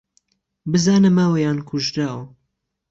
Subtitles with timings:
[0.71, 2.25] بزانه ماوه یان کوژراوه